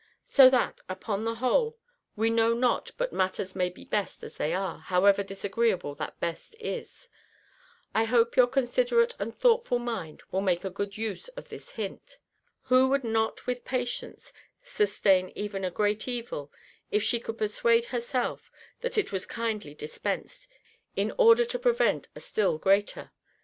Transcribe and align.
So 0.25 0.49
that, 0.49 0.81
upon 0.89 1.25
the 1.25 1.35
whole, 1.35 1.77
we 2.15 2.31
know 2.31 2.55
not 2.55 2.89
but 2.97 3.13
matters 3.13 3.55
may 3.55 3.69
be 3.69 3.85
best 3.85 4.23
as 4.23 4.35
they 4.37 4.51
are, 4.51 4.79
however 4.79 5.21
disagreeable 5.21 5.93
that 5.93 6.19
best 6.19 6.55
is. 6.59 7.07
I 7.93 8.05
hope 8.05 8.35
your 8.35 8.47
considerate 8.47 9.13
and 9.19 9.37
thoughtful 9.39 9.77
mind 9.77 10.23
will 10.31 10.41
make 10.41 10.65
a 10.65 10.71
good 10.71 10.97
use 10.97 11.27
of 11.37 11.49
this 11.49 11.73
hint. 11.73 12.17
Who 12.63 12.89
would 12.89 13.03
not 13.03 13.45
with 13.45 13.63
patience 13.63 14.33
sustain 14.63 15.31
even 15.35 15.63
a 15.63 15.69
great 15.69 16.07
evil, 16.07 16.51
if 16.89 17.03
she 17.03 17.19
could 17.19 17.37
persuade 17.37 17.85
herself 17.93 18.51
that 18.79 18.97
it 18.97 19.11
was 19.11 19.27
kindly 19.27 19.75
dispensed, 19.75 20.47
in 20.95 21.13
order 21.19 21.45
to 21.45 21.59
prevent 21.59 22.07
a 22.15 22.21
still 22.21 22.57
greater? 22.57 23.11